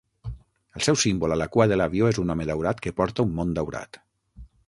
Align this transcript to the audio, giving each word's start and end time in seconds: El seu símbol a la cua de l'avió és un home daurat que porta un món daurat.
El 0.79 0.83
seu 0.85 0.95
símbol 1.01 1.35
a 1.35 1.37
la 1.41 1.47
cua 1.57 1.67
de 1.73 1.77
l'avió 1.81 2.09
és 2.13 2.21
un 2.23 2.35
home 2.35 2.49
daurat 2.51 2.81
que 2.87 2.95
porta 3.01 3.27
un 3.29 3.37
món 3.41 3.55
daurat. 3.59 4.01